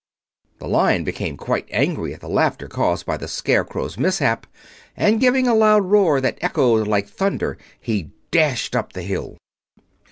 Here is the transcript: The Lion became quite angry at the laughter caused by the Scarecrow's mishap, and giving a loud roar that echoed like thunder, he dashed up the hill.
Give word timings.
The 0.57 0.67
Lion 0.67 1.03
became 1.03 1.37
quite 1.37 1.67
angry 1.69 2.11
at 2.15 2.21
the 2.21 2.27
laughter 2.27 2.67
caused 2.67 3.05
by 3.05 3.17
the 3.17 3.27
Scarecrow's 3.27 3.99
mishap, 3.99 4.47
and 4.97 5.19
giving 5.19 5.47
a 5.47 5.53
loud 5.53 5.83
roar 5.85 6.19
that 6.21 6.39
echoed 6.41 6.87
like 6.87 7.07
thunder, 7.07 7.55
he 7.79 8.09
dashed 8.31 8.75
up 8.75 8.93
the 8.93 9.03
hill. 9.03 9.37